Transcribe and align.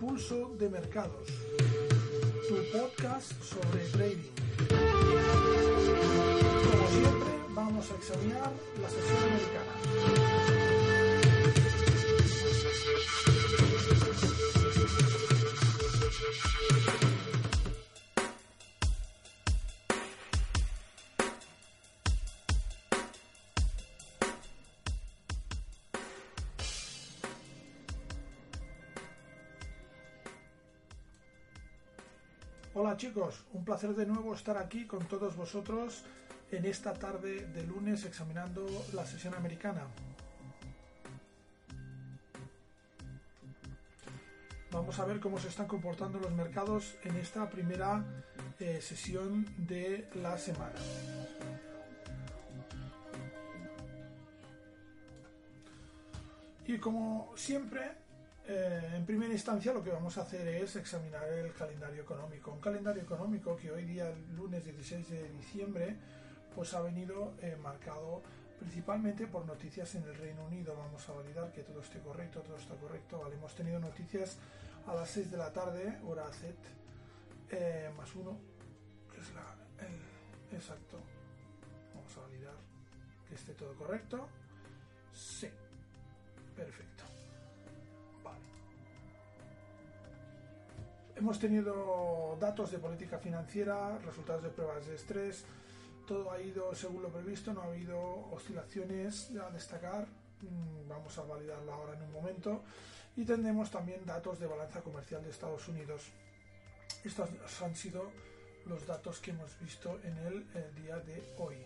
Pulso 0.00 0.50
de 0.58 0.66
Mercados, 0.70 1.28
tu 2.48 2.56
podcast 2.72 3.32
sobre 3.42 3.84
trading. 3.92 4.32
Como 6.70 6.88
siempre, 6.88 7.30
vamos 7.50 7.90
a 7.90 7.94
examinar 7.96 8.50
la 8.80 8.88
sesión 8.88 9.18
americana. 9.28 10.69
Chicos, 32.96 33.44
un 33.52 33.64
placer 33.64 33.94
de 33.94 34.04
nuevo 34.04 34.34
estar 34.34 34.56
aquí 34.58 34.84
con 34.84 35.06
todos 35.06 35.36
vosotros 35.36 36.02
en 36.50 36.64
esta 36.64 36.92
tarde 36.92 37.46
de 37.46 37.64
lunes 37.64 38.04
examinando 38.04 38.66
la 38.92 39.06
sesión 39.06 39.34
americana. 39.34 39.82
Vamos 44.72 44.98
a 44.98 45.04
ver 45.04 45.20
cómo 45.20 45.38
se 45.38 45.48
están 45.48 45.66
comportando 45.66 46.18
los 46.18 46.32
mercados 46.32 46.96
en 47.04 47.16
esta 47.16 47.48
primera 47.48 48.04
eh, 48.58 48.80
sesión 48.80 49.46
de 49.56 50.08
la 50.14 50.36
semana. 50.36 50.78
Y 56.66 56.78
como 56.78 57.32
siempre, 57.36 57.99
eh, 58.52 58.96
en 58.96 59.06
primera 59.06 59.32
instancia 59.32 59.72
lo 59.72 59.80
que 59.80 59.90
vamos 59.90 60.18
a 60.18 60.22
hacer 60.22 60.48
es 60.48 60.74
examinar 60.74 61.22
el 61.32 61.52
calendario 61.52 62.02
económico. 62.02 62.50
Un 62.50 62.60
calendario 62.60 63.00
económico 63.00 63.56
que 63.56 63.70
hoy 63.70 63.84
día, 63.84 64.10
el 64.10 64.34
lunes 64.34 64.64
16 64.64 65.08
de 65.08 65.28
diciembre, 65.28 65.96
pues 66.52 66.74
ha 66.74 66.80
venido 66.80 67.34
eh, 67.40 67.56
marcado 67.62 68.22
principalmente 68.58 69.28
por 69.28 69.46
noticias 69.46 69.94
en 69.94 70.02
el 70.02 70.16
Reino 70.16 70.44
Unido. 70.46 70.74
Vamos 70.76 71.08
a 71.08 71.12
validar 71.12 71.52
que 71.52 71.62
todo 71.62 71.80
esté 71.80 72.00
correcto, 72.00 72.40
todo 72.40 72.56
está 72.56 72.74
correcto. 72.74 73.20
Vale, 73.20 73.36
hemos 73.36 73.54
tenido 73.54 73.78
noticias 73.78 74.36
a 74.84 74.96
las 74.96 75.08
6 75.10 75.30
de 75.30 75.36
la 75.36 75.52
tarde, 75.52 76.00
hora 76.04 76.28
Z, 76.32 76.52
eh, 77.52 77.88
más 77.96 78.12
uno, 78.16 78.36
que 79.14 79.20
es 79.20 79.32
la, 79.32 79.54
el 79.86 80.56
exacto. 80.56 80.98
Vamos 81.94 82.16
a 82.16 82.20
validar 82.22 82.54
que 83.28 83.36
esté 83.36 83.54
todo 83.54 83.76
correcto. 83.76 84.26
Sí, 85.12 85.48
perfecto. 86.56 86.99
Hemos 91.20 91.38
tenido 91.38 92.36
datos 92.40 92.72
de 92.72 92.78
política 92.78 93.18
financiera, 93.18 93.98
resultados 93.98 94.42
de 94.42 94.48
pruebas 94.48 94.86
de 94.86 94.94
estrés, 94.96 95.44
todo 96.08 96.32
ha 96.32 96.40
ido 96.40 96.74
según 96.74 97.02
lo 97.02 97.10
previsto, 97.10 97.52
no 97.52 97.60
ha 97.60 97.66
habido 97.66 98.00
oscilaciones 98.32 99.30
a 99.36 99.50
destacar, 99.50 100.08
Mm, 100.42 100.88
vamos 100.88 101.18
a 101.18 101.22
validarlo 101.22 101.72
ahora 101.72 101.94
en 101.94 102.02
un 102.02 102.12
momento, 102.12 102.62
y 103.16 103.24
tendremos 103.24 103.70
también 103.70 104.06
datos 104.06 104.38
de 104.38 104.46
balanza 104.46 104.80
comercial 104.80 105.22
de 105.22 105.30
Estados 105.30 105.68
Unidos. 105.68 106.02
Estos 107.04 107.28
han 107.62 107.76
sido 107.76 108.10
los 108.66 108.86
datos 108.86 109.20
que 109.20 109.32
hemos 109.32 109.58
visto 109.60 109.98
en 110.02 110.16
el 110.16 110.74
día 110.74 110.96
de 111.00 111.34
hoy. 111.38 111.56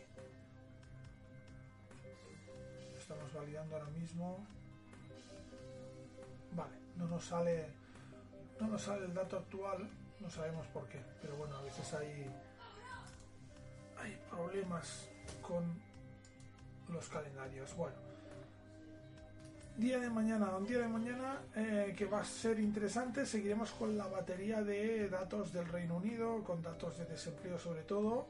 Estamos 2.98 3.32
validando 3.32 3.76
ahora 3.76 3.90
mismo. 3.90 4.44
Vale, 6.52 6.76
no 6.96 7.06
nos 7.06 7.24
sale 7.24 7.83
no 8.60 8.68
nos 8.68 8.82
sale 8.82 9.06
el 9.06 9.14
dato 9.14 9.38
actual, 9.38 9.88
no 10.20 10.30
sabemos 10.30 10.66
por 10.68 10.86
qué, 10.88 11.00
pero 11.20 11.36
bueno, 11.36 11.56
a 11.56 11.62
veces 11.62 11.92
hay 11.94 12.26
hay 14.04 14.18
problemas 14.30 15.08
con 15.40 15.64
los 16.92 17.08
calendarios. 17.08 17.74
Bueno, 17.76 17.96
día 19.76 19.98
de 19.98 20.10
mañana, 20.10 20.56
un 20.56 20.66
día 20.66 20.78
de 20.78 20.88
mañana 20.88 21.40
eh, 21.56 21.94
que 21.96 22.04
va 22.04 22.20
a 22.20 22.24
ser 22.24 22.60
interesante. 22.60 23.26
Seguiremos 23.26 23.70
con 23.72 23.96
la 23.96 24.06
batería 24.06 24.62
de 24.62 25.08
datos 25.08 25.52
del 25.52 25.66
Reino 25.66 25.96
Unido, 25.96 26.42
con 26.44 26.62
datos 26.62 26.98
de 26.98 27.06
desempleo 27.06 27.58
sobre 27.58 27.82
todo 27.82 28.26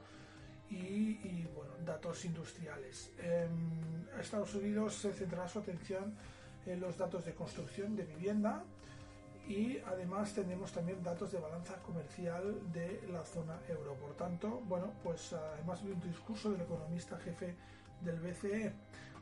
y, 0.70 1.44
bueno, 1.54 1.72
datos 1.84 2.24
industriales. 2.24 3.10
Eh, 3.18 3.46
Estados 4.20 4.54
Unidos 4.54 4.94
se 4.94 5.12
centrará 5.12 5.48
su 5.48 5.58
atención 5.58 6.14
en 6.66 6.80
los 6.80 6.96
datos 6.96 7.24
de 7.24 7.34
construcción 7.34 7.94
de 7.94 8.04
vivienda 8.04 8.64
y 9.48 9.78
además 9.86 10.32
tenemos 10.32 10.72
también 10.72 11.02
datos 11.02 11.32
de 11.32 11.38
balanza 11.38 11.74
comercial 11.82 12.60
de 12.72 13.02
la 13.12 13.24
zona 13.24 13.58
euro. 13.68 13.94
Por 13.94 14.14
tanto, 14.14 14.62
bueno, 14.68 14.92
pues 15.02 15.32
además 15.32 15.84
de 15.84 15.92
un 15.92 16.00
discurso 16.00 16.50
del 16.50 16.62
economista 16.62 17.18
jefe 17.18 17.54
del 18.00 18.20
BCE, 18.20 18.72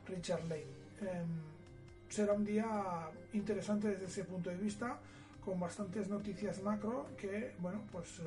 Richard 0.07 0.43
Lane. 0.43 0.61
Eh, 1.01 1.23
será 2.09 2.33
un 2.33 2.45
día 2.45 3.09
interesante 3.33 3.89
desde 3.89 4.05
ese 4.05 4.23
punto 4.23 4.49
de 4.49 4.57
vista, 4.57 4.97
con 5.43 5.59
bastantes 5.59 6.07
noticias 6.07 6.61
macro 6.61 7.07
que, 7.17 7.55
bueno, 7.59 7.81
pues 7.91 8.21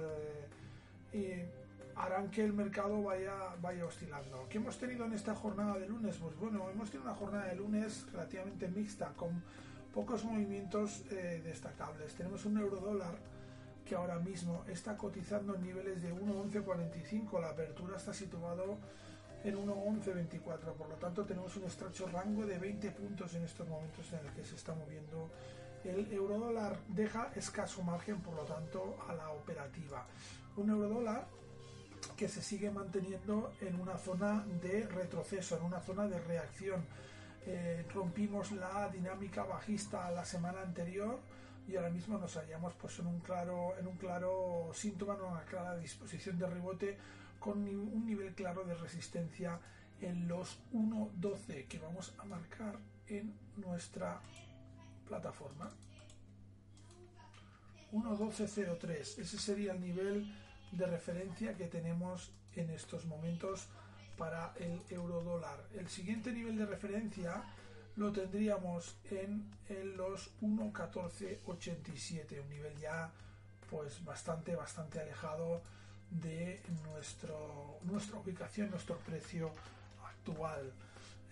eh, 1.12 1.48
harán 1.96 2.30
que 2.30 2.44
el 2.44 2.52
mercado 2.52 3.02
vaya, 3.02 3.34
vaya 3.62 3.86
oscilando. 3.86 4.46
¿Qué 4.50 4.58
hemos 4.58 4.78
tenido 4.78 5.06
en 5.06 5.14
esta 5.14 5.34
jornada 5.34 5.78
de 5.78 5.88
lunes? 5.88 6.16
Pues 6.16 6.36
bueno, 6.36 6.68
hemos 6.68 6.90
tenido 6.90 7.08
una 7.08 7.18
jornada 7.18 7.46
de 7.46 7.56
lunes 7.56 8.06
relativamente 8.12 8.68
mixta, 8.68 9.12
con 9.16 9.42
pocos 9.96 10.26
movimientos 10.26 11.04
eh, 11.10 11.40
destacables. 11.42 12.12
Tenemos 12.12 12.44
un 12.44 12.58
euro 12.58 12.76
dólar 12.76 13.14
que 13.86 13.94
ahora 13.94 14.18
mismo 14.18 14.62
está 14.68 14.94
cotizando 14.94 15.54
en 15.54 15.62
niveles 15.62 16.02
de 16.02 16.12
1.1145, 16.12 17.40
la 17.40 17.48
apertura 17.48 17.96
está 17.96 18.12
situado 18.12 18.76
en 19.42 19.56
1.1124, 19.56 20.74
por 20.74 20.90
lo 20.90 20.96
tanto 20.96 21.24
tenemos 21.24 21.56
un 21.56 21.64
estrecho 21.64 22.06
rango 22.08 22.44
de 22.44 22.58
20 22.58 22.90
puntos 22.90 23.34
en 23.36 23.44
estos 23.44 23.66
momentos 23.66 24.12
en 24.12 24.26
el 24.26 24.34
que 24.34 24.44
se 24.44 24.56
está 24.56 24.74
moviendo 24.74 25.30
el 25.82 26.12
euro 26.12 26.40
dólar 26.40 26.76
deja 26.88 27.30
escaso 27.34 27.82
margen 27.82 28.20
por 28.20 28.34
lo 28.34 28.42
tanto 28.42 28.98
a 29.08 29.14
la 29.14 29.30
operativa. 29.30 30.04
Un 30.56 30.68
euro 30.70 30.88
dólar 30.90 31.26
que 32.18 32.28
se 32.28 32.42
sigue 32.42 32.70
manteniendo 32.70 33.54
en 33.62 33.80
una 33.80 33.96
zona 33.96 34.44
de 34.60 34.86
retroceso 34.88 35.56
en 35.56 35.62
una 35.62 35.80
zona 35.80 36.06
de 36.06 36.18
reacción 36.20 36.84
eh, 37.46 37.86
rompimos 37.94 38.52
la 38.52 38.88
dinámica 38.88 39.44
bajista 39.44 40.10
la 40.10 40.24
semana 40.24 40.62
anterior 40.62 41.20
y 41.68 41.76
ahora 41.76 41.90
mismo 41.90 42.18
nos 42.18 42.36
hallamos 42.36 42.74
pues 42.74 42.98
en 42.98 43.06
un 43.06 43.20
claro 43.20 43.76
en 43.78 43.86
un 43.86 43.96
claro 43.96 44.70
síntoma 44.72 45.14
en 45.14 45.22
una 45.22 45.44
clara 45.44 45.76
disposición 45.76 46.38
de 46.38 46.46
rebote 46.46 46.98
con 47.38 47.58
un 47.58 48.04
nivel 48.04 48.34
claro 48.34 48.64
de 48.64 48.74
resistencia 48.74 49.60
en 50.00 50.26
los 50.28 50.58
1.12 50.72 51.68
que 51.68 51.78
vamos 51.78 52.14
a 52.18 52.24
marcar 52.24 52.78
en 53.06 53.34
nuestra 53.56 54.20
plataforma. 55.06 55.70
1.1203 57.92 59.00
ese 59.18 59.38
sería 59.38 59.72
el 59.72 59.80
nivel 59.80 60.34
de 60.72 60.86
referencia 60.86 61.56
que 61.56 61.66
tenemos 61.66 62.32
en 62.56 62.70
estos 62.70 63.06
momentos 63.06 63.68
para 64.16 64.52
el 64.58 64.82
euro 64.90 65.22
dólar 65.22 65.58
el 65.76 65.88
siguiente 65.88 66.32
nivel 66.32 66.56
de 66.58 66.66
referencia 66.66 67.42
lo 67.96 68.12
tendríamos 68.12 68.96
en, 69.10 69.50
los 69.96 70.30
1.1487 70.42 72.40
un 72.42 72.48
nivel 72.48 72.76
ya 72.78 73.10
pues 73.70 74.04
bastante 74.04 74.54
bastante 74.54 75.00
alejado 75.00 75.62
de 76.10 76.60
nuestro, 76.84 77.78
nuestra 77.82 78.18
ubicación, 78.18 78.70
nuestro 78.70 78.96
precio 78.98 79.50
actual. 80.04 80.72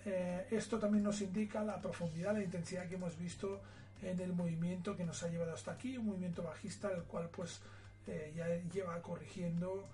Eh, 0.04 0.48
esto 0.50 0.78
también 0.78 1.04
nos 1.04 1.20
indica 1.20 1.62
la 1.62 1.80
profundidad, 1.80 2.34
la 2.34 2.42
intensidad 2.42 2.88
que 2.88 2.96
hemos 2.96 3.16
visto 3.16 3.60
en 4.02 4.20
el 4.20 4.32
movimiento 4.32 4.96
que 4.96 5.04
nos 5.04 5.22
ha 5.22 5.28
llevado 5.28 5.54
hasta 5.54 5.72
aquí, 5.72 5.96
un 5.96 6.06
movimiento 6.06 6.42
bajista, 6.42 6.90
el 6.92 7.04
cual 7.04 7.28
pues 7.30 7.60
eh, 8.06 8.32
ya 8.36 8.46
lleva 8.72 9.00
corrigiendo 9.00 9.88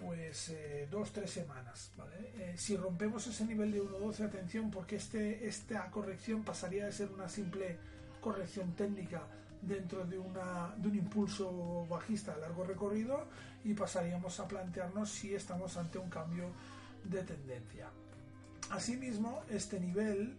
pues 0.00 0.48
eh, 0.50 0.88
dos, 0.90 1.12
tres 1.12 1.30
semanas. 1.30 1.92
¿vale? 1.96 2.56
si 2.56 2.76
rompemos 2.76 3.26
ese 3.26 3.44
nivel 3.44 3.70
de 3.72 3.82
1.12, 3.82 4.24
atención, 4.24 4.70
porque 4.70 4.96
este, 4.96 5.46
esta 5.46 5.90
corrección 5.90 6.42
pasaría 6.42 6.86
de 6.86 6.92
ser 6.92 7.10
una 7.10 7.28
simple 7.28 7.78
corrección 8.20 8.72
técnica 8.74 9.22
dentro 9.62 10.04
de, 10.04 10.18
una, 10.18 10.74
de 10.76 10.88
un 10.88 10.94
impulso 10.96 11.86
bajista 11.88 12.34
de 12.34 12.40
largo 12.40 12.64
recorrido 12.64 13.26
y 13.64 13.74
pasaríamos 13.74 14.40
a 14.40 14.48
plantearnos 14.48 15.10
si 15.10 15.34
estamos 15.34 15.76
ante 15.76 15.98
un 15.98 16.08
cambio 16.08 16.50
de 17.04 17.22
tendencia. 17.22 17.88
Asimismo, 18.70 19.42
este 19.50 19.80
nivel 19.80 20.36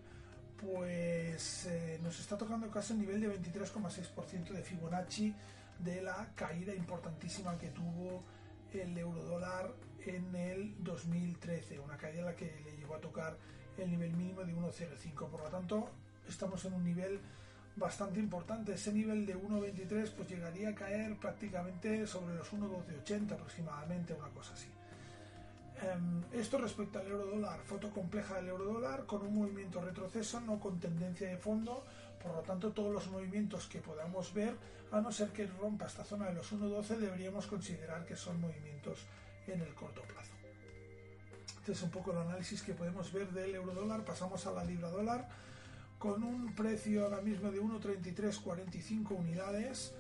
pues 0.58 1.66
eh, 1.66 2.00
nos 2.04 2.20
está 2.20 2.38
tocando 2.38 2.70
casi 2.70 2.94
un 2.94 3.00
nivel 3.00 3.20
de 3.22 3.42
23,6% 3.42 4.50
de 4.50 4.62
Fibonacci 4.62 5.34
de 5.80 6.02
la 6.04 6.30
caída 6.36 6.74
importantísima 6.74 7.58
que 7.58 7.70
tuvo 7.70 8.24
el 8.74 8.98
euro 8.98 9.24
dólar 9.24 9.74
en 10.06 10.36
el 10.36 10.76
2013, 10.84 11.80
una 11.80 11.98
caída 11.98 12.20
en 12.20 12.26
la 12.26 12.36
que 12.36 12.62
le 12.66 12.78
llegó 12.78 12.96
a 12.96 13.02
tocar 13.02 13.38
el 13.78 13.90
nivel 13.90 14.12
mínimo 14.14 14.44
de 14.44 14.54
1,05. 14.54 15.30
Por 15.30 15.44
lo 15.44 15.50
tanto, 15.50 15.90
estamos 16.28 16.64
en 16.66 16.74
un 16.74 16.84
nivel 16.84 17.20
bastante 17.76 18.20
importante. 18.20 18.74
Ese 18.74 18.94
nivel 18.94 19.26
de 19.26 19.38
1,23 19.38 20.12
pues 20.12 20.30
llegaría 20.30 20.70
a 20.70 20.76
caer 20.76 21.16
prácticamente 21.18 22.06
sobre 22.08 22.36
los 22.36 22.52
1,1280 22.52 23.34
aproximadamente, 23.34 24.14
una 24.14 24.30
cosa 24.30 24.54
así. 24.54 24.68
Em, 25.82 26.24
esto 26.40 26.58
respecto 26.60 27.00
al 27.00 27.08
euro 27.08 27.26
dólar, 27.26 27.60
foto 27.62 27.90
compleja 27.90 28.36
del 28.36 28.50
euro 28.50 28.66
dólar 28.66 29.06
con 29.06 29.22
un 29.26 29.34
movimiento 29.34 29.82
retroceso, 29.82 30.40
no 30.42 30.60
con 30.60 30.80
tendencia 30.80 31.28
de 31.28 31.38
fondo, 31.38 31.84
por 32.22 32.34
lo 32.36 32.42
tanto 32.42 32.72
todos 32.72 32.94
los 32.94 33.08
movimientos 33.08 33.68
que 33.68 33.80
podamos 33.80 34.34
ver, 34.34 34.56
a 34.92 35.02
no 35.02 35.12
ser 35.12 35.30
que 35.30 35.48
rompa 35.48 35.86
esta 35.86 36.04
zona 36.04 36.28
de 36.28 36.36
los 36.36 36.52
1.12, 36.52 36.98
deberíamos 36.98 37.48
considerar 37.48 38.06
que 38.06 38.16
son 38.16 38.40
movimientos 38.40 39.00
en 39.48 39.62
el 39.62 39.74
corto 39.74 40.02
plazo. 40.02 40.32
Este 41.60 41.74
es 41.74 41.82
un 41.82 41.92
poco 41.92 42.12
el 42.12 42.18
análisis 42.18 42.62
que 42.62 42.74
podemos 42.74 43.12
ver 43.14 43.30
del 43.30 43.56
euro 43.56 43.74
dólar, 43.74 44.04
pasamos 44.04 44.46
a 44.48 44.52
la 44.52 44.64
libra 44.64 44.90
dólar 44.90 45.28
con 45.98 46.24
un 46.24 46.56
precio 46.56 47.06
ahora 47.06 47.22
mismo 47.22 47.52
de 47.52 47.62
1.3345 47.62 49.12
unidades, 49.12 49.94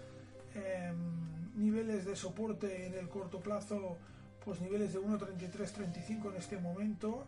em, 0.55 1.53
niveles 1.55 2.05
de 2.05 2.15
soporte 2.15 2.87
en 2.87 2.95
el 2.95 3.07
corto 3.07 3.39
plazo 3.39 3.97
pues 4.43 4.59
niveles 4.59 4.93
de 4.93 4.99
1.33-35 4.99 6.31
en 6.31 6.37
este 6.37 6.57
momento, 6.57 7.25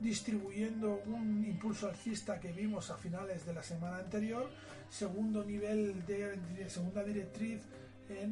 distribuyendo 0.00 1.02
un 1.06 1.44
impulso 1.46 1.88
alcista 1.88 2.40
que 2.40 2.52
vimos 2.52 2.90
a 2.90 2.96
finales 2.96 3.46
de 3.46 3.54
la 3.54 3.62
semana 3.62 3.98
anterior, 3.98 4.50
segundo 4.90 5.44
nivel 5.44 6.04
de, 6.06 6.68
segunda 6.68 7.02
directriz 7.02 7.62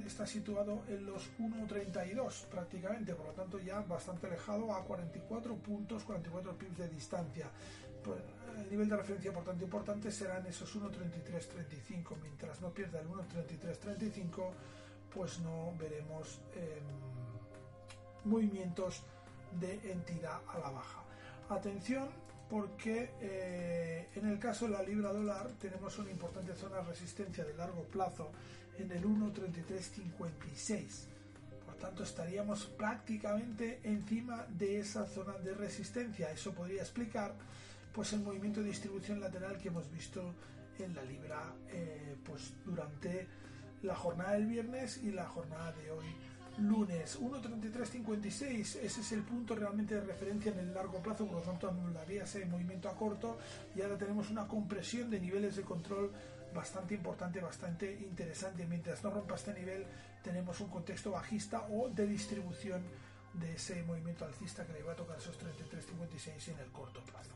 está 0.06 0.26
situado 0.26 0.82
en 0.88 1.06
los 1.06 1.30
1.32 1.38 2.44
prácticamente, 2.46 3.14
por 3.14 3.26
lo 3.26 3.32
tanto 3.32 3.58
ya 3.58 3.80
bastante 3.80 4.26
alejado 4.26 4.74
a 4.74 4.84
44 4.84 5.54
puntos, 5.56 6.04
44 6.04 6.58
pips 6.58 6.78
de 6.78 6.88
distancia. 6.88 7.46
Pues, 8.04 8.20
el 8.58 8.70
nivel 8.70 8.88
de 8.88 8.96
referencia 8.96 9.32
por 9.32 9.44
tanto 9.44 9.64
importante 9.64 10.12
serán 10.12 10.46
esos 10.46 10.76
1.33-35, 10.76 12.16
mientras 12.20 12.60
no 12.60 12.70
pierda 12.70 13.00
el 13.00 13.08
1.33-35 13.08 14.50
pues 15.14 15.40
no 15.40 15.72
veremos... 15.78 16.40
Em, 16.54 17.12
movimientos 18.24 19.02
de 19.60 19.74
entidad 19.90 20.40
a 20.48 20.58
la 20.58 20.70
baja. 20.70 21.01
Atención 21.52 22.08
porque 22.48 23.10
eh, 23.20 24.08
en 24.14 24.26
el 24.26 24.38
caso 24.38 24.66
de 24.66 24.72
la 24.72 24.82
libra 24.82 25.12
dólar 25.12 25.50
tenemos 25.60 25.98
una 25.98 26.10
importante 26.10 26.54
zona 26.54 26.76
de 26.76 26.84
resistencia 26.84 27.44
de 27.44 27.54
largo 27.54 27.82
plazo 27.84 28.32
en 28.78 28.90
el 28.90 29.04
1.3356. 29.04 30.84
Por 31.66 31.74
tanto 31.76 32.04
estaríamos 32.04 32.64
prácticamente 32.64 33.80
encima 33.84 34.46
de 34.48 34.80
esa 34.80 35.06
zona 35.06 35.34
de 35.38 35.54
resistencia. 35.54 36.30
Eso 36.30 36.52
podría 36.52 36.80
explicar 36.80 37.34
pues 37.92 38.14
el 38.14 38.20
movimiento 38.20 38.60
de 38.60 38.68
distribución 38.68 39.20
lateral 39.20 39.58
que 39.58 39.68
hemos 39.68 39.90
visto 39.92 40.34
en 40.78 40.94
la 40.94 41.02
libra 41.02 41.54
eh, 41.68 42.16
pues 42.24 42.54
durante 42.64 43.26
la 43.82 43.94
jornada 43.94 44.32
del 44.32 44.46
viernes 44.46 45.00
y 45.02 45.10
la 45.10 45.26
jornada 45.26 45.72
de 45.72 45.90
hoy 45.90 46.06
lunes 46.58 47.18
1.3356 47.20 48.60
ese 48.60 49.00
es 49.00 49.12
el 49.12 49.22
punto 49.22 49.54
realmente 49.54 49.94
de 49.94 50.02
referencia 50.02 50.52
en 50.52 50.58
el 50.58 50.74
largo 50.74 51.02
plazo 51.02 51.26
por 51.26 51.36
lo 51.36 51.42
tanto 51.42 51.68
anularía 51.68 52.24
ese 52.24 52.44
movimiento 52.44 52.88
a 52.88 52.94
corto 52.94 53.38
y 53.74 53.80
ahora 53.80 53.96
tenemos 53.96 54.30
una 54.30 54.46
compresión 54.46 55.10
de 55.10 55.20
niveles 55.20 55.56
de 55.56 55.62
control 55.62 56.10
bastante 56.54 56.94
importante 56.94 57.40
bastante 57.40 57.92
interesante. 57.92 58.66
Mientras 58.66 59.02
no 59.02 59.10
rompa 59.10 59.36
este 59.36 59.54
nivel 59.54 59.86
tenemos 60.22 60.60
un 60.60 60.68
contexto 60.68 61.12
bajista 61.12 61.66
o 61.70 61.88
de 61.88 62.06
distribución 62.06 62.82
de 63.32 63.54
ese 63.54 63.82
movimiento 63.84 64.26
alcista 64.26 64.66
que 64.66 64.74
le 64.74 64.82
va 64.82 64.92
a 64.92 64.96
tocar 64.96 65.16
esos 65.16 65.38
33.56 65.38 66.48
en 66.48 66.58
el 66.58 66.70
corto 66.70 67.00
plazo. 67.04 67.34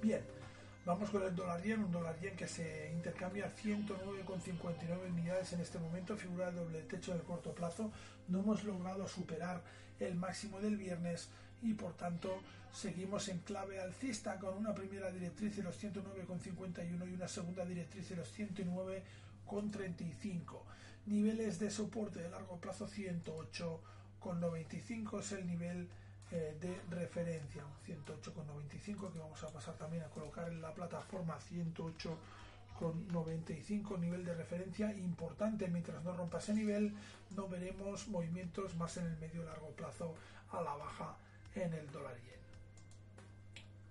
Bien 0.00 0.39
Vamos 0.86 1.10
con 1.10 1.22
el 1.22 1.36
dólar 1.36 1.62
yen, 1.62 1.84
un 1.84 1.92
dólar 1.92 2.18
yen 2.20 2.34
que 2.34 2.48
se 2.48 2.90
intercambia 2.94 3.44
a 3.44 3.54
109,59 3.54 5.10
unidades 5.10 5.52
en 5.52 5.60
este 5.60 5.78
momento, 5.78 6.16
figura 6.16 6.50
de 6.50 6.58
doble 6.58 6.80
techo 6.82 7.12
del 7.12 7.22
corto 7.22 7.54
plazo. 7.54 7.92
No 8.28 8.40
hemos 8.40 8.64
logrado 8.64 9.06
superar 9.06 9.62
el 9.98 10.14
máximo 10.14 10.58
del 10.58 10.78
viernes 10.78 11.28
y 11.60 11.74
por 11.74 11.98
tanto 11.98 12.40
seguimos 12.72 13.28
en 13.28 13.40
clave 13.40 13.78
alcista 13.78 14.38
con 14.38 14.56
una 14.56 14.74
primera 14.74 15.10
directriz 15.10 15.54
de 15.56 15.64
los 15.64 15.78
109,51 15.82 17.10
y 17.10 17.14
una 17.14 17.28
segunda 17.28 17.66
directriz 17.66 18.08
de 18.08 18.16
los 18.16 18.38
109,35. 18.38 20.62
Niveles 21.04 21.58
de 21.58 21.70
soporte 21.70 22.22
de 22.22 22.30
largo 22.30 22.58
plazo 22.58 22.88
108,95 22.88 25.20
es 25.20 25.32
el 25.32 25.46
nivel 25.46 25.90
eh, 26.32 26.56
de 26.60 26.80
referencia, 26.94 27.64
un 27.64 27.72
108,95 28.04 29.12
que 29.12 29.18
vamos 29.18 29.42
a 29.42 29.48
pasar 29.48 29.74
también 29.74 30.04
a 30.04 30.10
colocar 30.10 30.46
en 30.48 30.62
la 30.62 30.72
plataforma 30.72 31.36
108,95 31.38 33.98
nivel 33.98 34.24
de 34.24 34.34
referencia 34.34 34.94
importante. 34.94 35.66
Mientras 35.68 36.04
no 36.04 36.16
rompa 36.16 36.38
ese 36.38 36.54
nivel 36.54 36.94
no 37.30 37.48
veremos 37.48 38.06
movimientos 38.08 38.76
más 38.76 38.96
en 38.96 39.06
el 39.06 39.16
medio 39.18 39.44
largo 39.44 39.70
plazo 39.70 40.14
a 40.52 40.62
la 40.62 40.76
baja 40.76 41.16
en 41.56 41.74
el 41.74 41.90
dólar 41.90 42.14
yen. 42.22 42.38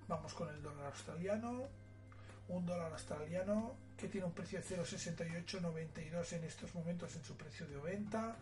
Vamos 0.07 0.33
con 0.33 0.47
el 0.49 0.61
dólar 0.61 0.85
australiano. 0.87 1.67
Un 2.47 2.65
dólar 2.65 2.93
australiano 2.93 3.75
que 3.97 4.07
tiene 4.07 4.25
un 4.25 4.33
precio 4.33 4.59
de 4.59 4.65
0,6892 4.65 6.33
en 6.33 6.45
estos 6.45 6.73
momentos 6.73 7.15
en 7.15 7.23
su 7.23 7.35
precio 7.35 7.67
de 7.67 7.77
venta 7.77 8.35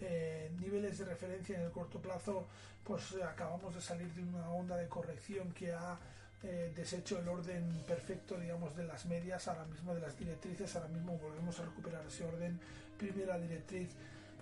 eh, 0.00 0.50
niveles 0.60 0.98
de 0.98 1.04
referencia 1.04 1.56
en 1.56 1.64
el 1.64 1.70
corto 1.70 2.00
plazo, 2.00 2.46
pues 2.82 3.12
eh, 3.12 3.22
acabamos 3.24 3.74
de 3.74 3.80
salir 3.80 4.12
de 4.14 4.22
una 4.22 4.50
onda 4.50 4.76
de 4.76 4.88
corrección 4.88 5.52
que 5.52 5.72
ha 5.72 5.98
eh, 6.42 6.72
deshecho 6.76 7.18
el 7.18 7.28
orden 7.28 7.82
perfecto, 7.86 8.38
digamos, 8.38 8.76
de 8.76 8.84
las 8.84 9.06
medias, 9.06 9.48
ahora 9.48 9.64
mismo 9.64 9.94
de 9.94 10.00
las 10.00 10.18
directrices, 10.18 10.76
ahora 10.76 10.88
mismo 10.88 11.16
volvemos 11.16 11.58
a 11.60 11.64
recuperar 11.64 12.04
ese 12.06 12.24
orden. 12.24 12.60
Primera 12.98 13.38
directriz 13.38 13.88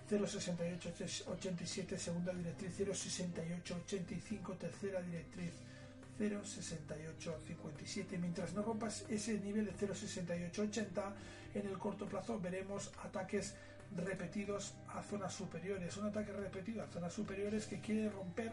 06887, 0.09 1.97
segunda 1.97 2.33
directriz 2.33 2.75
06885, 2.75 4.53
tercera 4.55 5.01
directriz 5.01 5.53
06857. 6.19 8.17
Mientras 8.17 8.53
no 8.53 8.63
rompas 8.63 9.05
ese 9.09 9.39
nivel 9.39 9.65
de 9.65 9.71
06880, 9.71 11.13
en 11.55 11.67
el 11.67 11.77
corto 11.77 12.05
plazo 12.05 12.39
veremos 12.39 12.91
ataques 13.03 13.55
repetidos 13.95 14.73
a 14.89 15.01
zonas 15.03 15.33
superiores. 15.33 15.95
Un 15.97 16.07
ataque 16.07 16.31
repetido 16.31 16.83
a 16.83 16.87
zonas 16.87 17.13
superiores 17.13 17.67
que 17.67 17.79
quiere 17.79 18.09
romper 18.09 18.51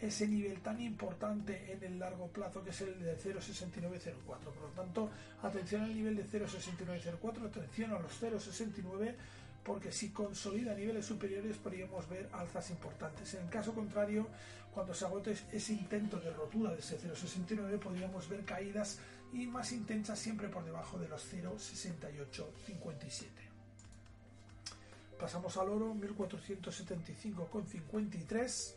ese 0.00 0.26
nivel 0.26 0.60
tan 0.60 0.80
importante 0.80 1.72
en 1.72 1.82
el 1.82 1.98
largo 1.98 2.28
plazo 2.28 2.62
que 2.62 2.70
es 2.70 2.80
el 2.82 3.00
de 3.00 3.16
0,6904. 3.16 4.14
Por 4.24 4.62
lo 4.62 4.68
tanto, 4.74 5.10
atención 5.42 5.82
al 5.82 5.94
nivel 5.94 6.16
de 6.16 6.24
0,6904, 6.24 7.46
atención 7.46 7.92
a 7.92 8.00
los 8.00 8.22
0,69 8.22 9.14
porque 9.64 9.90
si 9.90 10.10
consolida 10.10 10.74
niveles 10.74 11.06
superiores 11.06 11.56
podríamos 11.56 12.08
ver 12.08 12.28
alzas 12.32 12.70
importantes. 12.70 13.34
En 13.34 13.44
el 13.44 13.50
caso 13.50 13.74
contrario, 13.74 14.28
cuando 14.74 14.92
se 14.92 15.06
agote 15.06 15.34
ese 15.52 15.72
intento 15.72 16.20
de 16.20 16.30
rotura 16.32 16.72
de 16.72 16.80
ese 16.80 16.98
0,69 16.98 17.78
podríamos 17.78 18.28
ver 18.28 18.44
caídas 18.44 18.98
y 19.32 19.46
más 19.46 19.72
intensas 19.72 20.18
siempre 20.18 20.48
por 20.48 20.64
debajo 20.64 20.98
de 20.98 21.08
los 21.08 21.32
0,6857. 21.32 23.53
Pasamos 25.18 25.56
al 25.56 25.68
oro, 25.68 25.92
1475,53. 25.94 28.74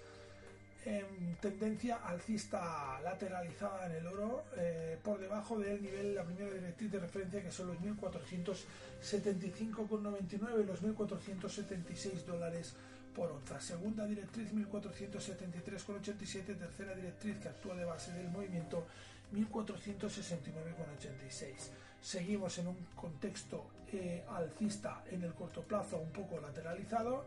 En 0.86 1.36
tendencia 1.42 1.98
alcista 1.98 3.02
lateralizada 3.02 3.88
en 3.88 3.94
el 3.94 4.06
oro, 4.08 4.46
eh, 4.56 4.98
por 5.04 5.20
debajo 5.20 5.60
del 5.60 5.82
nivel, 5.82 6.16
la 6.16 6.24
primera 6.24 6.50
directriz 6.50 6.94
de 6.94 7.00
referencia 7.00 7.44
que 7.44 7.52
son 7.52 7.68
los 7.68 7.78
1475,99, 7.80 10.66
los 10.66 10.82
1476 10.82 12.26
dólares 12.26 12.74
por 13.14 13.30
onza. 13.32 13.60
Segunda 13.60 14.06
directriz 14.06 14.54
1473,87, 14.54 16.58
tercera 16.58 16.96
directriz 16.96 17.38
que 17.40 17.50
actúa 17.50 17.76
de 17.76 17.84
base 17.84 18.14
del 18.14 18.30
movimiento 18.30 18.88
1469,86 19.34 21.87
seguimos 22.02 22.58
en 22.58 22.68
un 22.68 22.78
contexto 22.96 23.66
eh, 23.92 24.24
alcista 24.30 25.04
en 25.12 25.24
el 25.24 25.34
corto 25.34 25.62
plazo 25.62 25.98
un 25.98 26.12
poco 26.12 26.40
lateralizado. 26.40 27.26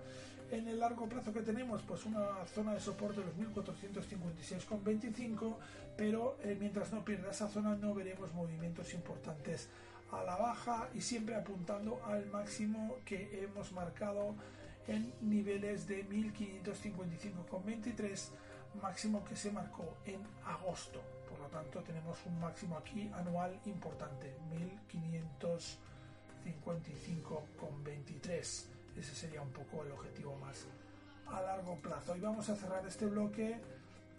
En 0.51 0.67
el 0.69 0.81
largo 0.81 1.09
plazo 1.09 1.33
que 1.33 1.43
tenemos, 1.43 1.83
pues 1.83 2.05
una 2.05 2.45
zona 2.55 2.75
de 2.75 2.81
soporte 2.81 3.21
de 3.21 3.27
los 3.27 3.37
1456,25, 3.55 5.55
pero 5.97 6.37
eh, 6.43 6.57
mientras 6.59 6.93
no 6.93 7.05
pierda 7.05 7.31
esa 7.31 7.49
zona 7.49 7.77
no 7.77 7.95
veremos 7.95 8.35
movimientos 8.35 8.93
importantes 8.93 9.69
a 10.13 10.23
la 10.25 10.37
baja 10.37 10.89
y 10.95 11.01
siempre 11.01 11.37
apuntando 11.37 12.03
al 12.05 12.27
máximo 12.27 12.97
que 13.05 13.45
hemos 13.45 13.73
marcado 13.73 14.35
en 14.89 15.13
niveles 15.21 15.87
de 15.87 16.05
1555,23, 16.09 18.31
máximo 18.83 19.25
que 19.25 19.37
se 19.37 19.53
marcó 19.53 19.97
en 20.05 20.21
agosto. 20.45 21.01
Tanto, 21.51 21.83
tenemos 21.83 22.19
un 22.27 22.41
máximo 22.41 22.77
aquí 22.77 23.11
anual 23.15 23.59
importante, 23.65 24.37
1555,23. 26.45 28.65
Ese 28.97 29.15
sería 29.15 29.43
un 29.43 29.51
poco 29.51 29.85
el 29.85 29.93
objetivo 29.93 30.37
más 30.37 30.67
a 31.27 31.41
largo 31.41 31.77
plazo. 31.77 32.17
Y 32.17 32.21
vamos 32.21 32.49
a 32.49 32.57
cerrar 32.57 32.85
este 32.87 33.07
bloque 33.07 33.61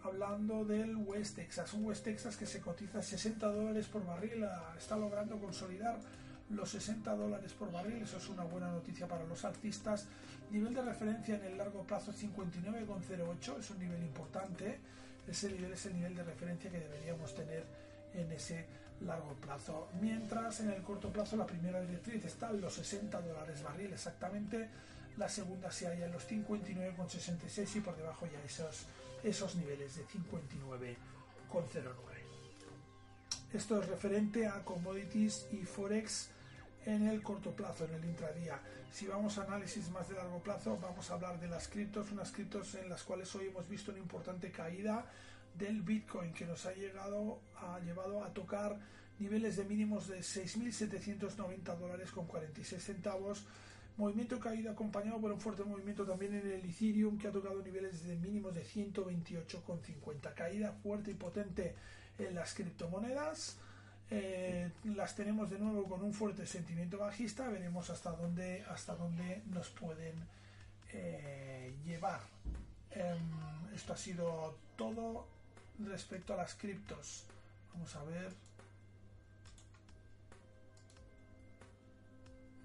hablando 0.03 0.65
del 0.65 0.95
West 0.97 1.35
Texas. 1.35 1.73
Un 1.73 1.85
West 1.85 2.03
Texas 2.03 2.38
que 2.38 2.45
se 2.45 2.59
cotiza 2.59 3.00
a 3.00 3.03
60 3.03 3.47
dólares 3.47 3.88
por 3.88 4.05
barril, 4.05 4.45
está 4.77 4.97
logrando 4.97 5.39
consolidar 5.39 5.97
los 6.50 6.69
60 6.69 7.15
dólares 7.15 7.53
por 7.53 7.71
barril, 7.71 8.03
eso 8.03 8.17
es 8.17 8.27
una 8.29 8.43
buena 8.43 8.69
noticia 8.69 9.07
para 9.07 9.23
los 9.25 9.45
alcistas. 9.45 10.07
Nivel 10.50 10.73
de 10.73 10.81
referencia 10.81 11.35
en 11.35 11.45
el 11.45 11.57
largo 11.57 11.83
plazo 11.83 12.11
59,08, 12.11 13.59
es 13.59 13.71
un 13.71 13.79
nivel 13.79 14.03
importante. 14.03 14.79
Ese 15.27 15.49
nivel 15.49 15.73
es 15.73 15.85
el 15.85 15.93
nivel 15.93 16.15
de 16.15 16.23
referencia 16.23 16.71
que 16.71 16.79
deberíamos 16.79 17.33
tener 17.33 17.65
en 18.13 18.31
ese 18.31 18.65
largo 19.01 19.33
plazo. 19.35 19.89
Mientras 19.99 20.59
en 20.61 20.71
el 20.71 20.81
corto 20.81 21.11
plazo 21.11 21.35
la 21.37 21.45
primera 21.45 21.81
directriz 21.81 22.25
está 22.25 22.49
en 22.49 22.61
los 22.61 22.73
60 22.73 23.21
dólares 23.21 23.63
barril 23.63 23.93
exactamente, 23.93 24.69
la 25.17 25.29
segunda 25.29 25.71
se 25.71 25.87
halla 25.87 26.05
en 26.05 26.11
los 26.11 26.27
59,66 26.29 27.75
y 27.75 27.81
por 27.81 27.95
debajo 27.95 28.27
ya 28.27 28.41
esos, 28.43 28.85
esos 29.23 29.55
niveles 29.55 29.95
de 29.95 30.05
59,09. 30.05 30.95
Esto 33.53 33.81
es 33.81 33.87
referente 33.89 34.47
a 34.47 34.63
commodities 34.63 35.47
y 35.51 35.65
forex 35.65 36.29
en 36.85 37.07
el 37.07 37.21
corto 37.21 37.51
plazo, 37.51 37.85
en 37.85 37.93
el 37.95 38.05
intradía. 38.05 38.59
Si 38.91 39.07
vamos 39.07 39.38
a 39.38 39.43
análisis 39.43 39.89
más 39.89 40.09
de 40.09 40.15
largo 40.15 40.39
plazo, 40.39 40.77
vamos 40.81 41.09
a 41.09 41.13
hablar 41.13 41.39
de 41.39 41.47
las 41.47 41.67
criptos, 41.67 42.11
unas 42.11 42.31
criptos 42.31 42.75
en 42.75 42.89
las 42.89 43.03
cuales 43.03 43.33
hoy 43.35 43.47
hemos 43.47 43.67
visto 43.69 43.91
una 43.91 44.00
importante 44.00 44.51
caída 44.51 45.05
del 45.57 45.81
Bitcoin 45.81 46.33
que 46.33 46.45
nos 46.45 46.65
ha 46.65 46.73
llegado 46.73 47.39
ha 47.57 47.79
llevado 47.79 48.23
a 48.23 48.33
tocar 48.33 48.77
niveles 49.19 49.57
de 49.57 49.65
mínimos 49.65 50.07
de 50.07 50.19
6.790 50.19 51.77
dólares 51.77 52.11
con 52.11 52.25
46 52.25 52.83
centavos. 52.83 53.45
Movimiento 53.97 54.39
caído 54.39 54.71
acompañado 54.71 55.19
por 55.19 55.31
un 55.31 55.39
fuerte 55.39 55.63
movimiento 55.63 56.05
también 56.05 56.33
en 56.33 56.47
el 56.50 56.65
Ethereum 56.65 57.17
que 57.17 57.27
ha 57.27 57.31
tocado 57.31 57.61
niveles 57.61 58.03
de 58.03 58.15
mínimos 58.15 58.55
de 58.55 58.63
128,50. 58.65 60.33
Caída 60.33 60.71
fuerte 60.71 61.11
y 61.11 61.15
potente 61.15 61.75
en 62.17 62.33
las 62.33 62.53
criptomonedas. 62.53 63.57
Eh, 64.13 64.70
las 64.84 65.15
tenemos 65.15 65.50
de 65.50 65.58
nuevo 65.58 65.86
con 65.86 66.03
un 66.03 66.13
fuerte 66.13 66.46
sentimiento 66.46 66.98
bajista, 66.98 67.48
veremos 67.48 67.89
hasta 67.89 68.12
dónde, 68.12 68.65
hasta 68.68 68.94
dónde 68.94 69.41
nos 69.46 69.70
pueden 69.70 70.15
eh, 70.91 71.74
llevar. 71.86 72.20
Em, 72.91 73.74
esto 73.74 73.94
ha 73.94 73.98
sido 73.98 74.58
todo 74.75 75.25
respecto 75.80 76.34
a 76.34 76.38
las 76.38 76.56
criptos. 76.56 77.24
Vamos 77.74 77.96
a 77.96 78.03
ver. 78.03 78.34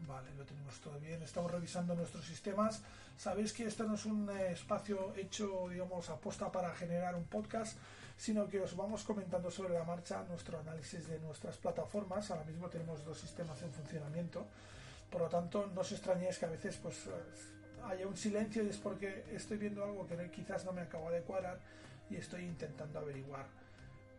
Vale, 0.09 0.35
lo 0.37 0.45
tenemos 0.45 0.81
todo 0.81 0.99
bien. 0.99 1.23
Estamos 1.23 1.53
revisando 1.53 1.95
nuestros 1.95 2.25
sistemas. 2.25 2.83
Sabéis 3.17 3.53
que 3.53 3.67
esto 3.67 3.85
no 3.85 3.95
es 3.95 4.05
un 4.05 4.29
eh, 4.31 4.51
espacio 4.51 5.15
hecho, 5.15 5.69
digamos, 5.69 6.11
aposta 6.11 6.51
para 6.51 6.75
generar 6.75 7.15
un 7.15 7.25
podcast 7.25 7.79
sino 8.17 8.49
que 8.49 8.61
os 8.61 8.75
vamos 8.77 9.05
comentando 9.05 9.51
sobre 9.51 9.75
la 9.75 9.85
marcha 9.85 10.25
nuestro 10.29 10.59
análisis 10.59 11.07
de 11.09 11.19
nuestras 11.21 11.57
plataformas. 11.57 12.31
Ahora 12.31 12.45
mismo 12.45 12.69
tenemos 12.69 13.05
dos 13.05 13.19
sistemas 13.19 13.61
en 13.63 13.71
funcionamiento, 13.71 14.47
por 15.11 15.23
lo 15.23 15.29
tanto 15.29 15.67
no 15.75 15.81
os 15.83 15.93
extrañéis 15.93 16.39
que 16.39 16.47
a 16.47 16.51
veces 16.51 16.77
pues 16.83 17.09
haya 17.85 18.07
un 18.07 18.17
silencio 18.17 18.65
y 18.65 18.69
es 18.69 18.79
porque 18.79 19.25
estoy 19.33 19.59
viendo 19.59 19.85
algo 19.85 20.07
que 20.07 20.31
quizás 20.31 20.65
no 20.65 20.73
me 20.73 20.83
acabo 20.83 21.11
de 21.11 21.21
cuadrar 21.21 21.59
y 22.11 22.17
estoy 22.17 22.45
intentando 22.45 22.99
averiguar 22.99 23.47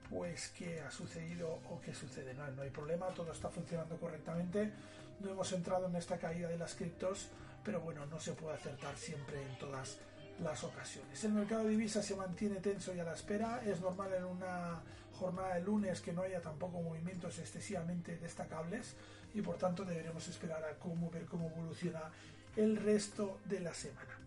pues 0.10 0.54
qué 0.58 0.80
ha 0.82 0.92
sucedido 0.92 1.60
o 1.70 1.82
qué 1.82 1.94
sucede. 1.94 2.34
No, 2.34 2.48
no 2.52 2.62
hay 2.62 2.70
problema, 2.70 3.08
todo 3.08 3.32
está 3.32 3.50
funcionando 3.50 3.98
correctamente. 3.98 4.72
No 5.20 5.32
hemos 5.32 5.52
entrado 5.52 5.88
en 5.88 5.96
esta 5.96 6.18
caída 6.18 6.48
de 6.48 6.58
las 6.58 6.76
criptos, 6.76 7.28
pero 7.64 7.82
bueno, 7.82 8.06
no 8.06 8.20
se 8.20 8.34
puede 8.34 8.56
acertar 8.56 8.96
siempre 8.96 9.42
en 9.42 9.58
todas 9.58 9.98
las 10.42 10.64
ocasiones. 10.64 11.24
El 11.24 11.34
mercado 11.34 11.64
de 11.64 11.72
divisas 11.72 12.06
se 12.06 12.16
mantiene 12.16 12.56
tenso 12.56 12.94
y 12.94 13.00
a 13.00 13.04
la 13.04 13.14
espera. 13.14 13.62
Es 13.66 13.82
normal 13.82 14.14
en 14.14 14.24
una 14.24 14.82
jornada 15.18 15.56
de 15.56 15.62
lunes 15.62 16.02
que 16.02 16.14
no 16.14 16.22
haya 16.22 16.42
tampoco 16.42 16.82
movimientos 16.82 17.40
excesivamente 17.40 18.18
destacables 18.18 18.96
y 19.34 19.42
por 19.42 19.58
tanto 19.58 19.84
deberemos 19.84 20.28
esperar 20.28 20.64
a 20.64 20.78
cómo 20.80 21.10
ver 21.10 21.26
cómo 21.26 21.50
evoluciona 21.50 22.02
el 22.56 22.78
resto 22.78 23.40
de 23.46 23.60
la 23.60 23.74
semana. 23.74 24.18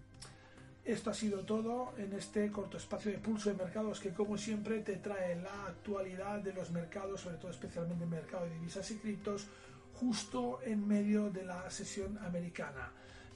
Esto 0.85 1.11
ha 1.11 1.15
sido 1.15 1.45
todo 1.45 1.93
en 1.99 2.13
este 2.15 2.51
corto 2.51 2.79
espacio 2.79 3.13
de 3.13 3.19
pulso 3.19 3.51
de 3.51 3.57
mercados 3.57 4.01
que 4.01 4.13
como 4.13 4.39
siempre 4.39 4.81
te 4.81 4.97
trae 4.97 5.37
la 5.37 5.67
actualidad 5.67 6.41
de 6.41 6.53
los 6.53 6.71
mercados, 6.71 7.21
sobre 7.21 7.37
todo 7.37 7.51
especialmente 7.51 8.05
el 8.05 8.11
mercado 8.11 8.47
de 8.47 8.55
divisas 8.55 8.91
y 8.91 8.97
criptos, 8.97 9.47
justo 9.95 10.61
en 10.65 10.87
medio 10.87 11.31
de 11.31 11.45
la 11.45 11.71
sesión 11.71 12.19
americana. 12.19 12.91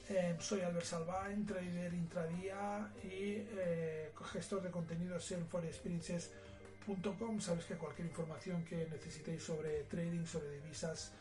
Eh, 0.07 0.35
soy 0.39 0.61
Albert 0.61 0.85
Salvain, 0.85 1.45
trader 1.45 1.93
intradía 1.93 2.91
y 3.03 3.41
eh, 3.57 4.11
gestor 4.31 4.61
de 4.61 4.69
contenidos 4.69 5.31
en 5.31 5.47
forexperiences.com. 5.47 7.41
Sabes 7.41 7.65
que 7.65 7.75
cualquier 7.75 8.07
información 8.07 8.63
que 8.63 8.87
necesitéis 8.87 9.43
sobre 9.43 9.83
trading, 9.85 10.25
sobre 10.25 10.61
divisas, 10.61 11.11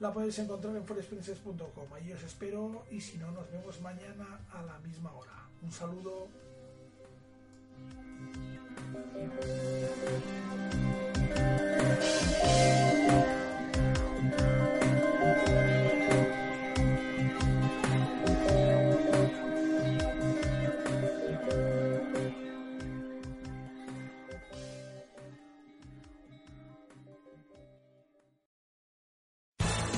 la 0.00 0.12
podéis 0.12 0.38
encontrar 0.38 0.76
en 0.76 0.84
forexperiences.com. 0.84 1.94
Allí 1.94 2.12
os 2.12 2.22
espero 2.22 2.84
y 2.90 3.00
si 3.00 3.16
no, 3.16 3.30
nos 3.30 3.50
vemos 3.50 3.80
mañana 3.80 4.40
a 4.52 4.62
la 4.62 4.78
misma 4.80 5.12
hora. 5.12 5.48
Un 5.62 5.72
saludo. 5.72 6.28